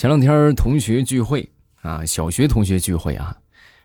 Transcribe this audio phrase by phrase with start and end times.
[0.00, 1.46] 前两天同学聚会
[1.82, 3.36] 啊，小学同学聚会啊，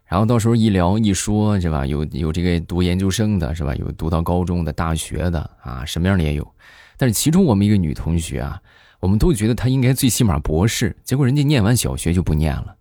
[0.06, 1.86] 然后到时候一聊一说，是吧？
[1.86, 3.76] 有有这个读研究生的，是吧？
[3.76, 6.56] 有读到高中的、大学的啊，什么样的也有。
[6.96, 8.62] 但是其中我们一个女同学啊，
[9.02, 12.78] 我们都觉得她应该最起码博士，结果人家念完小学就不念了，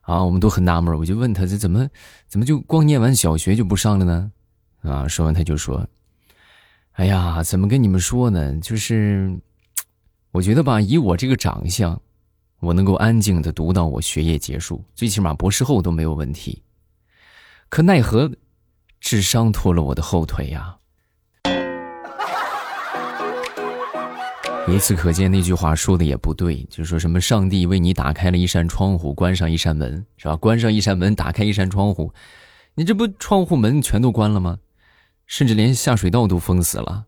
[0.00, 0.98] 啊，我们都很纳闷。
[0.98, 1.88] 我就问她这怎么
[2.26, 4.32] 怎么就光念完小学就不上了呢？
[4.82, 5.86] 啊，说完她就说
[6.94, 8.58] ：“哎呀，怎么跟你们说呢？
[8.58, 9.38] 就是
[10.32, 11.96] 我觉得吧，以我这个长相。”
[12.60, 16.62] 我能够安静的读到我学业结束，最起码博士后都没有问题。
[17.68, 18.30] 可奈何，
[19.00, 20.76] 智商拖了我的后腿呀！
[24.68, 30.34] 由此可见，那句话说的也不对，就是说什么上帝为你打开了一扇窗户，关上一扇门，是吧？
[30.34, 32.12] 关上一扇门，打开一扇窗户，
[32.74, 34.58] 你这不窗户门全都关了吗？
[35.26, 37.04] 甚至连下水道都封死了。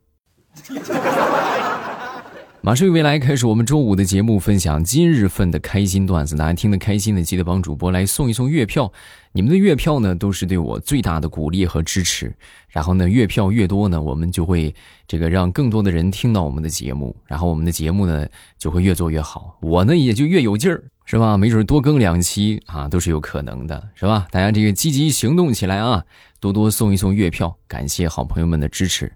[2.61, 6.35] 马上与未来开始我们周五的节目，分享今日份的开心段子。
[6.35, 8.93] 大家听得开心的，记得帮主播来送一送月票。
[9.31, 12.35] 你们的月票呢，都是对我最大的鼓励和支持。
[12.69, 14.75] 然后呢，月票越多呢，我们就会
[15.07, 18.27] 这个让更多的人听到我们的节目，然后我们的节目呢
[18.59, 21.37] 就会越做越好，我呢也就越有劲儿，是吧？
[21.37, 24.27] 没准多更两期啊，都是有可能的，是吧？
[24.33, 26.05] 大家这个积极行动起来啊，
[26.41, 29.13] 多多送一送月票，感谢好朋友们的支持。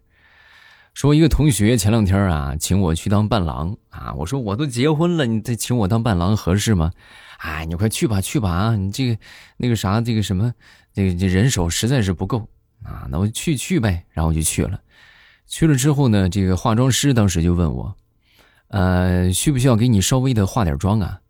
[0.94, 4.12] 说一个同学前两天啊，请我去当伴郎啊。
[4.14, 6.92] 我说我都结婚了，你再请我当伴郎合适吗？
[7.38, 8.76] 哎，你快去吧，去吧啊！
[8.76, 9.18] 你这个
[9.56, 10.52] 那个啥，这个什么，
[10.92, 12.46] 这个这人手实在是不够
[12.84, 13.06] 啊。
[13.10, 14.78] 那我去去呗，然后我就去了。
[15.46, 17.96] 去了之后呢，这个化妆师当时就问我，
[18.68, 21.20] 呃，需不需要给你稍微的化点妆啊？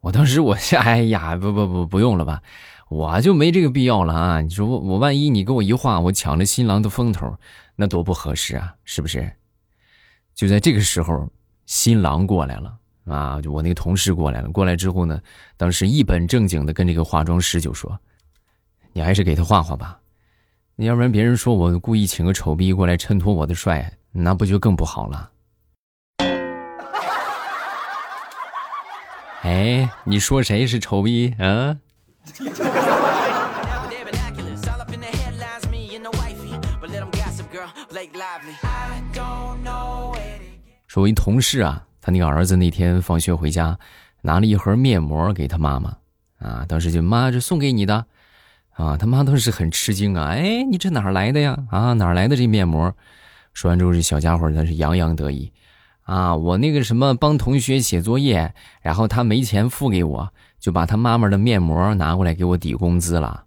[0.00, 2.40] 我当时我 哎呀，不不不，不用了吧，
[2.88, 4.40] 我就没这个必要了啊。
[4.40, 7.36] 你说我我万一你给我一画，我抢了新郎的风头。
[7.74, 9.30] 那多不合适啊，是不是？
[10.34, 11.28] 就在这个时候，
[11.66, 13.40] 新郎过来了啊！
[13.42, 14.48] 就我那个同事过来了。
[14.50, 15.20] 过来之后呢，
[15.56, 17.98] 当时一本正经的跟这个化妆师就说
[18.94, 19.98] ：“你还是给他画画吧，
[20.76, 25.30] 要不然别人说我故意请个丑逼过来衬托我的帅，那不就更不好了？”
[29.42, 31.76] 哎，你说谁是丑逼啊？
[40.86, 43.78] 说，我一同事啊，他那个儿子那天放学回家，
[44.22, 45.96] 拿了一盒面膜给他妈妈，
[46.38, 48.06] 啊，当时就妈这送给你的，
[48.70, 51.56] 啊，他妈当时很吃惊啊，哎，你这哪来的呀？
[51.70, 52.94] 啊，哪来的这面膜？
[53.52, 55.52] 说完之后，这小家伙他是洋洋得意，
[56.02, 60.32] 啊，我那个什么帮同学写作业，然后他没钱付给我，
[60.66, 63.44] 就把他妈妈的面膜拿过来给我抵工资了。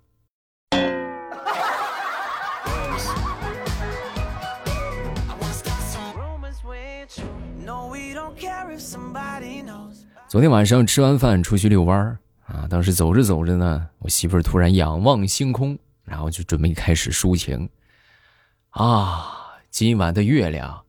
[10.29, 17.69] 昨天晚上吃完饭出去遛弯儿啊，当时走着走着呢，我媳妇儿突然仰望星空，然后就准备开始抒情。
[18.69, 20.85] 啊，今晚的月亮，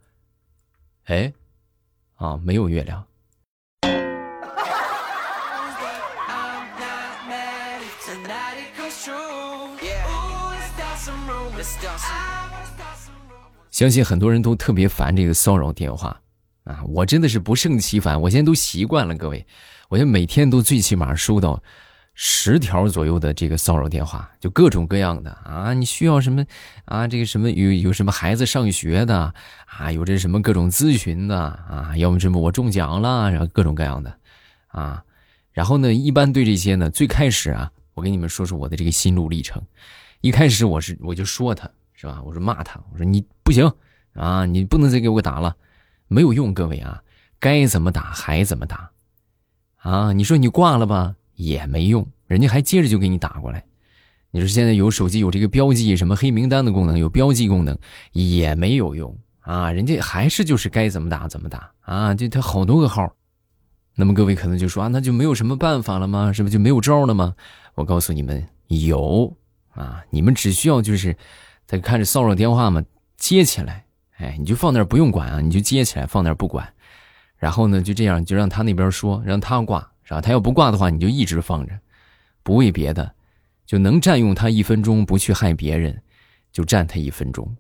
[1.07, 1.33] 哎，
[2.15, 3.05] 啊，没有月亮。
[13.71, 16.21] 相信很多人都特别烦这个骚扰电话。
[16.65, 19.15] 啊，我真的是不胜其烦，我现在都习惯了。
[19.15, 19.47] 各位，
[19.89, 21.61] 我现在每天都最起码收到
[22.15, 25.73] 十条左右的这个骚扰电话，就各种各样的啊。
[25.73, 26.45] 你需要什么
[26.85, 27.09] 啊？
[27.09, 29.33] 这个什么有 有什么孩子上学的
[29.67, 29.91] 啊？
[29.91, 31.97] 有这什么各种咨询的啊？
[31.97, 34.15] 要么什么我中奖了，然后各种各样的
[34.67, 35.03] 啊。
[35.53, 39.63] 然后呢，一般对这些呢，最开始啊，我跟你们说说我的这个心路历程。
[40.21, 42.23] 一开始我是我就说他是吧？
[42.25, 43.71] 我说骂他，我说你不行
[44.15, 45.57] 啊，你不能再给我打了。
[46.09, 47.03] 没有用，各位啊，
[47.39, 48.91] 该怎么打还怎么打，
[49.77, 53.65] 啊，你说你挂了吧也没用，人家还接着就给你打过来。
[54.31, 57.79] 你说现在有手机有这个标记什么黑名单的功能，有标记功能
[58.13, 63.15] 也没有用啊，人家还是就是该怎么打怎么打啊，就他好多个号。
[64.01, 66.33] 那么各位可能就说啊，那就没有什么办法了吗？
[66.33, 67.35] 是不就没有招了吗？
[67.75, 69.37] 我告诉你们有
[69.75, 71.15] 啊，你们只需要就是
[71.67, 72.83] 在看着骚扰电话嘛，
[73.19, 73.85] 接起来。
[74.17, 76.67] 哎，你就放那不用管啊，你就接起来放那不管，
[77.37, 80.21] 然后呢就这样就让他那边说，让他挂是吧？
[80.23, 81.79] 他要不挂的话，你就一直放着，
[82.43, 83.15] 不为别的，
[83.67, 86.03] 就能占用他一分钟，不去害别人，
[86.51, 87.55] 就占他一分钟。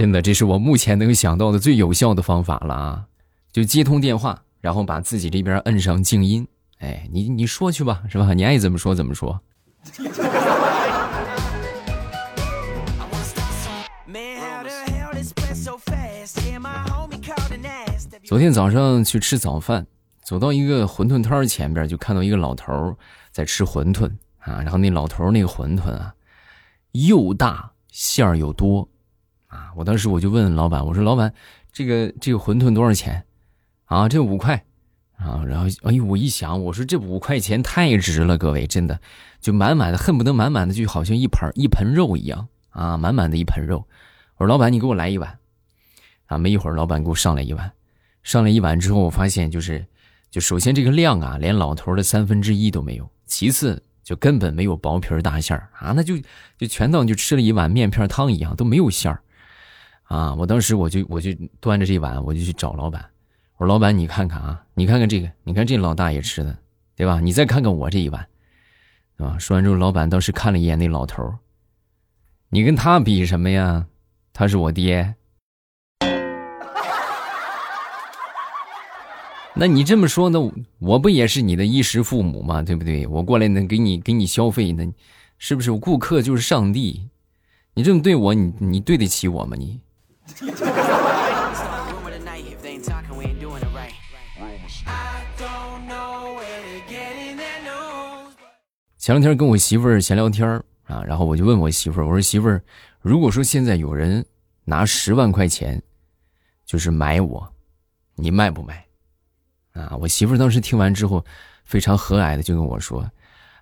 [0.00, 3.04] 真的，这是我目前能想到的最有效的方法了啊！
[3.52, 6.48] 就接通电话，然后把自己这边摁上静音。
[6.78, 8.32] 哎，你你说去吧，是吧？
[8.32, 9.38] 你爱怎么说怎么说。
[18.24, 19.86] 昨天早上去吃早饭，
[20.22, 22.96] 走到一个馄饨摊前边，就看到一个老头
[23.30, 24.62] 在吃馄饨啊。
[24.62, 26.14] 然后那老头那个馄饨啊，
[26.92, 28.88] 又大馅儿又多
[29.50, 29.70] 啊。
[29.76, 31.30] 我当时我就问老板，我说老板，
[31.70, 33.22] 这个这个馄饨多少钱？
[33.84, 34.64] 啊，这五块
[35.18, 35.44] 啊。
[35.44, 38.98] 然后哎呦，我一想，我说这五块钱太值了，各位真的
[39.38, 43.86] 就满满的，恨不得满满的就好像一盆一盆肉一样啊，满满的一盆肉。
[44.36, 45.36] 我说老板，你给我来一碗。
[46.26, 47.72] 啊，没一会儿，老板给我上来一碗。
[48.22, 49.84] 上来一碗之后，我发现就是，
[50.30, 53.10] 就首先这个量啊，连老头的三分之一都没有。
[53.26, 56.16] 其次，就根本没有薄皮大馅儿啊，那就
[56.56, 59.20] 就全当就吃了一碗面片汤一样，都没有馅儿。
[60.10, 61.30] 啊，我当时我就我就
[61.60, 63.00] 端着这碗，我就去找老板。
[63.56, 66.58] 我说：“老板，你看看啊，你看看这个，你看这老大爷吃的，
[66.96, 67.20] 对吧？
[67.20, 68.26] 你再看看我这一碗，
[69.18, 71.32] 啊？”说完之后，老板当时看了一眼那老头
[72.48, 73.86] 你跟他比什么呀？
[74.32, 75.14] 他是我爹。”
[79.54, 80.40] 那你这么说，那
[80.80, 82.62] 我不也是你的衣食父母吗？
[82.62, 83.06] 对不对？
[83.06, 84.92] 我过来能给你给你消费，那
[85.38, 87.08] 是不是顾客就是上帝？
[87.74, 89.56] 你这么对我，你你对得起我吗？
[89.56, 89.78] 你？
[98.98, 100.46] 前两天跟我媳妇儿闲聊天
[100.84, 102.62] 啊，然后我就问我媳妇儿，我说媳妇儿，
[103.00, 104.24] 如果说现在有人
[104.64, 105.82] 拿十万块钱，
[106.66, 107.52] 就是买我，
[108.14, 108.84] 你卖不卖？
[109.72, 109.96] 啊！
[110.00, 111.24] 我媳妇儿当时听完之后，
[111.64, 113.10] 非常和蔼的就跟我说：“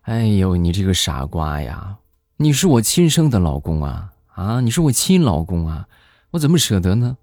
[0.03, 1.97] 哎呦，你这个傻瓜呀！
[2.37, 4.13] 你是我亲生的老公啊！
[4.35, 5.87] 啊，你是我亲老公啊！
[6.31, 7.17] 我怎么舍得呢？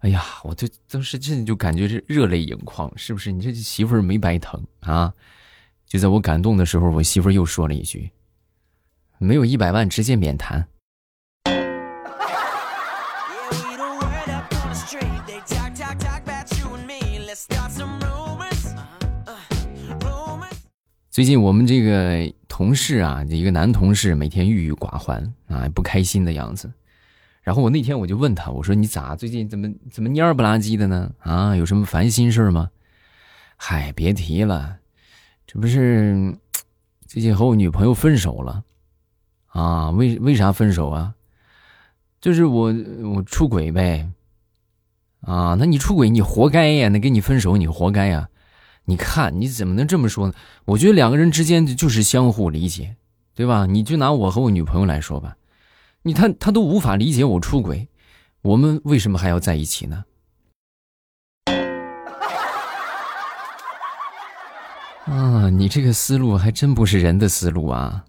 [0.00, 3.32] 哎呀，我就当时真的就感觉是热泪盈眶，是不是？
[3.32, 5.14] 你这媳妇儿没白疼啊！
[5.86, 8.10] 就在我感动的时候，我媳妇儿又说了一句：
[9.16, 10.66] 没有一百万，直接免谈。”
[21.10, 26.70] 最近我们这个同事啊，一个男同事每天郁郁寡欢啊，不开心的样子。
[27.44, 31.12] 然后我那天我就问他，我说你咋最近怎么怎么蔫不拉几的呢？
[31.20, 32.70] 啊，有什么烦心事吗？
[33.56, 34.78] 嗨，别提了，
[35.46, 36.36] 这不是
[37.06, 38.64] 最近和我女朋友分手了
[39.48, 39.90] 啊？
[39.90, 41.14] 为为啥分手啊？
[42.20, 42.74] 就是我
[43.14, 44.10] 我出轨呗。
[45.20, 46.88] 啊，那你出轨你活该呀！
[46.90, 48.28] 那跟你分手你活该呀！
[48.84, 50.34] 你看，你怎么能这么说呢？
[50.66, 52.96] 我觉得两个人之间就是相互理解，
[53.34, 53.64] 对吧？
[53.64, 55.34] 你就拿我和我女朋友来说吧，
[56.06, 57.88] 你他他都无法理解我出轨，
[58.42, 60.04] 我们为什么还要在一起呢？
[65.06, 68.04] 啊，你这个思路还真不是人的思路啊！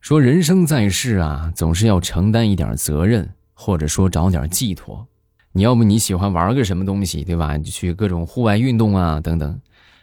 [0.00, 5.06] 说人生在世啊，总是要承担一点责任，或者说找点寄托。
[5.56, 7.56] 你要么你喜欢玩个什么东西，对吧？
[7.56, 9.60] 就去各种户外运动啊，等等。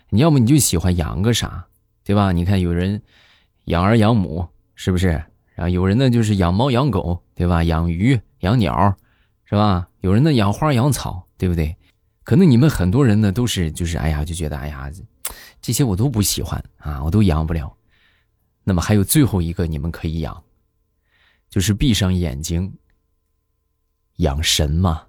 [0.09, 1.68] 你要么你就喜欢养个啥，
[2.06, 2.31] 对吧？
[2.31, 3.01] 你看有人
[3.65, 5.09] 养儿养母，是不是？
[5.53, 7.65] 然后有人呢就是养猫养狗，对吧？
[7.65, 8.95] 养鱼养鸟，
[9.44, 9.89] 是吧？
[10.00, 11.75] 有人呢养花养草，对不对？
[12.24, 14.89] 可能你们很多人呢都是就是哎呀就觉得哎呀，
[15.62, 17.75] 这些我都不喜欢啊，我都养不了。
[18.63, 20.42] 那么还有最后一个，你们可以养，
[21.49, 22.73] 就是闭上眼睛
[24.16, 25.04] 养神嘛。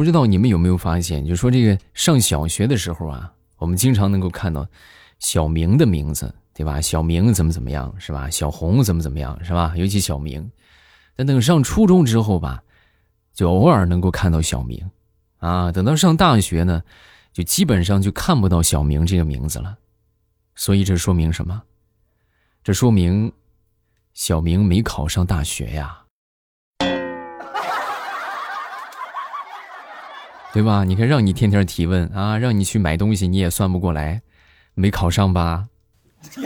[0.00, 4.66] 不知道你们有没有发现，就说这个上小学的时候啊，我们经常能够看到
[5.18, 6.80] 小明的名字，对吧？
[6.80, 8.30] 小明怎么怎么样，是吧？
[8.30, 9.74] 小红怎么怎么样，是吧？
[9.76, 10.50] 尤其小明，
[11.16, 12.62] 但等上初中之后吧。
[13.34, 14.90] 就偶尔能够看到小明，
[15.36, 16.82] 啊，等到上大学呢，
[17.34, 19.76] 就基本上就看不到小明这个名字了，
[20.54, 21.62] 所以这说明什么？
[22.64, 23.30] 这说明
[24.14, 26.04] 小明没考上大学呀，
[30.52, 30.84] 对吧？
[30.84, 34.20] 你看，让你天天提问啊，让你去买东西，你也算不过来，
[34.74, 35.68] 没考上吧？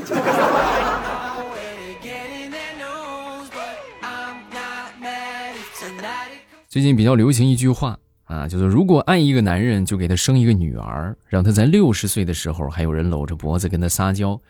[6.68, 14.40] 最近比较流行一句话啊，就是如果爱一个男人，就给他生一个女儿，让他在六十岁的时候还有人搂着脖子跟他撒娇，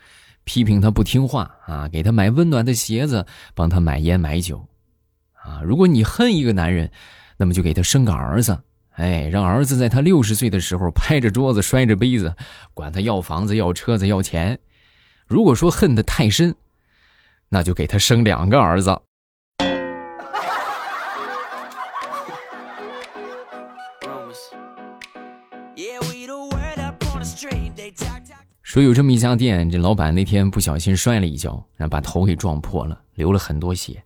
[0.44, 4.66] 批评他不听话啊，给他买温暖的鞋子，帮他买烟买酒，
[5.34, 6.90] 啊，如果你恨一个男人，
[7.36, 8.58] 那么就给他生个儿子，
[8.96, 12.36] 哎，让儿子在他六十岁的时候拍着桌子摔着杯子，
[12.74, 14.58] 管他要房子要车子要钱。
[15.26, 16.54] 如果说恨得太深，
[17.48, 18.96] 那就给他生两个儿子。
[28.62, 34.02] 说有这么一家店，这老板那天不小心摔了一跤，然后把头给撞破了，流了很多血，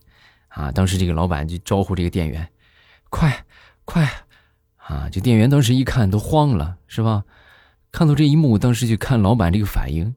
[0.48, 0.72] 啊！
[0.72, 2.46] 当时这个老板就招呼这个店员
[3.10, 3.44] ：“快，
[3.84, 4.06] 快！”
[4.88, 5.08] 啊！
[5.12, 7.24] 这店员当时一看都慌了，是吧？
[7.92, 10.14] 看到这一幕，当时就看老板这个反应，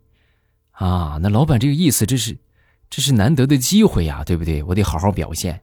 [0.71, 1.19] 啊！
[1.21, 2.37] 那老板这个意思，这是，
[2.89, 4.63] 这是难得的机会呀，对不对？
[4.63, 5.61] 我得好好表现。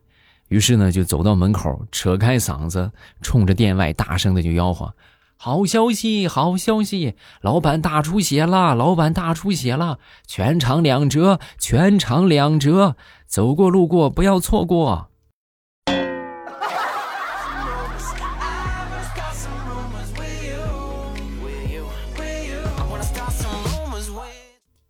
[0.48, 4.94] 于是呢，就走到门口，扯开嗓子，冲着店外大声的就吆喝。
[5.36, 7.14] 好消息，好消息！
[7.40, 12.96] 老板大出血了，老板大出血了，全场两折，全场两折，
[13.26, 15.10] 走过路过不要错过。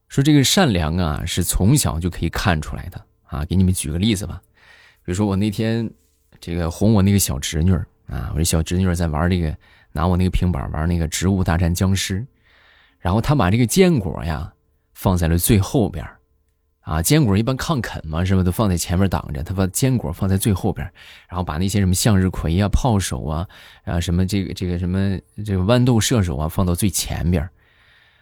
[0.09, 3.45] 说这个善良啊，是从小就可以看出来的啊。
[3.45, 4.41] 给你们举个例子吧，
[5.05, 5.91] 比如说我那天
[6.41, 7.73] 这个哄我那个小侄女
[8.07, 9.57] 啊，我这小侄女在玩这个。
[9.91, 12.21] 拿我那个平板玩那个《植物大战僵尸》，
[13.01, 14.53] 然后他把这个坚果呀
[14.93, 16.07] 放在了最后边
[16.81, 18.43] 啊，坚果一般抗啃嘛，是吧？
[18.43, 20.87] 都放在前面挡着，他把坚果放在最后边
[21.27, 23.49] 然后把那些什么向日葵啊、炮手啊，
[23.85, 27.49] 啊什么这个这个什么这个豌豆射手啊放到最前边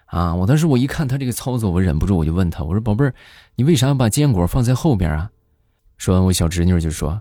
[0.07, 0.35] 啊。
[0.35, 3.15] 我当时我一看他这个操作，我忍不住我就问他，我说宝贝儿，
[3.55, 5.31] 你为啥要把坚果放在后边啊？
[5.99, 7.21] 说完，我小侄女就说：“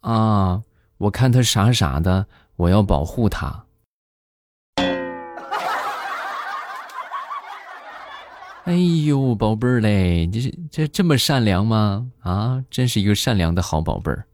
[0.00, 0.62] 啊，
[0.98, 3.64] 我看他傻傻的，我要保护他。”
[8.64, 8.74] 哎
[9.06, 12.06] 呦，宝贝儿嘞，这这这么善良吗？
[12.20, 14.26] 啊，真是一个善良的好宝贝儿。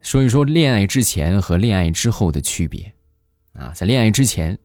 [0.00, 2.92] 说一说恋爱之前和恋爱之后的区别
[3.54, 4.58] 啊，在恋爱之前，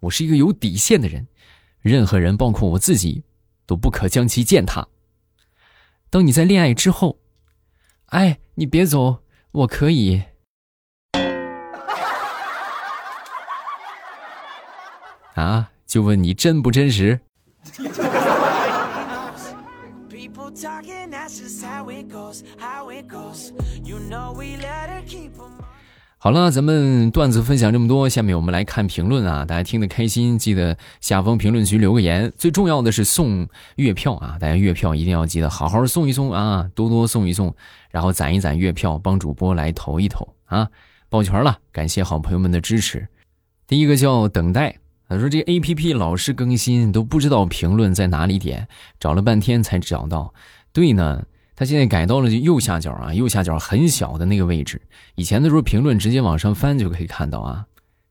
[0.00, 1.26] 我是一个有底线的人，
[1.80, 3.22] 任何人，包括我自己，
[3.64, 4.88] 都不可将其践踏。
[6.10, 7.20] 当你在恋爱之后，
[8.06, 10.22] 哎，你别走，我可以。
[15.34, 15.70] 啊！
[15.86, 17.20] 就问你真不真实？
[20.22, 23.52] People talking as is how it goes how it goes
[23.84, 25.50] you know we let it keep on
[26.18, 29.44] 好了，咱们段子分享这么多，下面我们来看评论啊！
[29.44, 32.32] 大家听得开心，记得下方评论区留个言。
[32.38, 34.36] 最重要的是送月票啊！
[34.38, 37.52] 大家月票一定要记得好好送一送啊，多多送一送，
[37.90, 40.68] 然后攒一攒月票，帮主播来投一投啊！
[41.08, 43.08] 抱拳了，感谢好朋友们的支持。
[43.66, 44.76] 第一个叫等待。
[45.08, 48.66] 他说：“这 A P P 老是更新，都不知道评论在哪里点，
[48.98, 50.32] 找了半天才找到。
[50.72, 51.22] 对呢，
[51.54, 54.80] 他现在改到了右下角啊，右下角很小的那个位置。
[55.16, 57.66] 以前的时候评论直接往上翻就可以看到啊。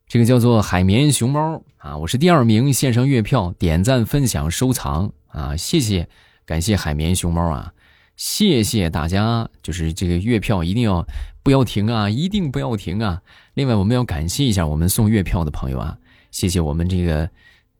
[0.07, 6.07] 这个叫做海绵熊猫啊，我是第二名，线上月票点赞、分享、收藏啊，谢谢，
[6.45, 7.73] 感谢海绵熊猫啊，
[8.15, 11.03] 谢谢大家，就是这个月票一定要
[11.41, 13.21] 不要停啊，一定不要停啊。
[13.55, 15.97] 另外，我们要感谢一下我们送月票的朋友啊。”
[16.31, 17.29] 谢谢我们这个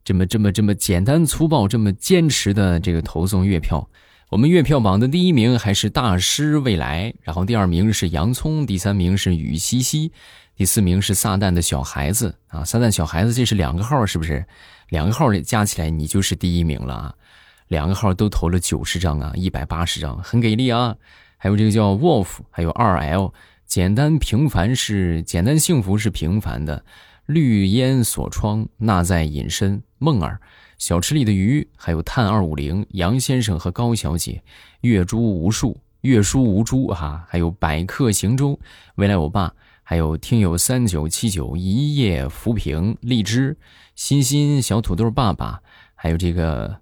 [0.03, 3.89] 这么这么这么简单粗暴、这么坚持的这个投送月票。
[4.29, 10.11] 我们月票榜的第一名还是大师未来，然后第二名是洋葱，第三名是雨西西，
[10.55, 12.63] 第四名是撒旦的小孩子啊！
[12.63, 14.45] 撒旦小孩子，这是两个号是不是？
[14.87, 17.15] 两个号加起来你就是第一名了啊！
[17.67, 20.95] 两个号都投了九十张啊，一百八十张，很给力啊！
[21.37, 23.33] 还有这个叫 Wolf，还有二 L，
[23.65, 26.85] 简单平凡是简单幸福是平凡的。
[27.33, 29.81] 绿烟锁窗，那在隐身。
[29.99, 30.41] 梦儿，
[30.77, 34.43] 小池里的鱼，还有碳二五零，杨先生和高小姐，
[34.81, 38.59] 月珠无数，月书无珠哈，还有百客行舟，
[38.95, 43.55] 未来我爸，还有听友三九七九，一夜浮萍，荔枝，
[43.95, 45.61] 欣欣，小土豆爸爸，
[45.95, 46.75] 还有这个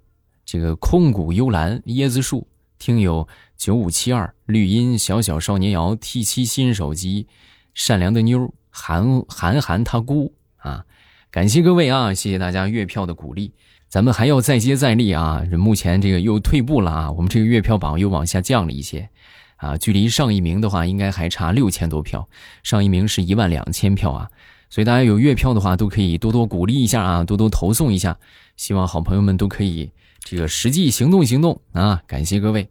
[0.45, 2.47] 这个空谷幽兰，椰子树，
[2.79, 7.27] 听友九五七二，绿荫，小小少年瑶，T 七新手机，
[7.75, 10.33] 善良的妞，韩韩寒他姑。
[10.59, 10.85] 啊，
[11.31, 12.13] 感谢各位啊！
[12.13, 13.53] 谢谢大家月票的鼓励，
[13.87, 15.43] 咱们还要再接再厉啊！
[15.51, 19.09] 目前这个又退步了啊，我们这个月票榜又往下降了一些，
[19.55, 22.27] 啊，距离上一名的话应该还差六千多票，
[22.63, 24.29] 上一名是一万两千票啊，
[24.69, 28.17] 所以大家有月票的话都可以多多鼓励一下啊，多多投送一下，
[28.57, 32.01] 希望好朋友们都可以这个实际行动行动啊！
[32.05, 32.69] 感谢各位，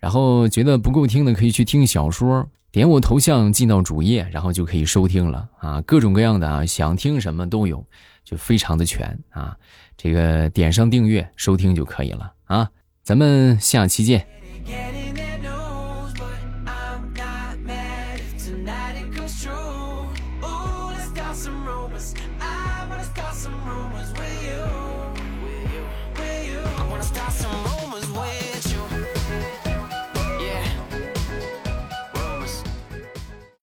[0.00, 2.48] 然后觉得不够听的可以去听小说。
[2.78, 7.84] 点我头像进到主页，然后就可以收听了啊，各种各样的啊，想听什么都有，
[8.22, 9.56] 就非常的全啊。
[9.96, 12.70] 这个点上订阅收听就可以了啊。
[13.02, 14.24] 咱们下期见。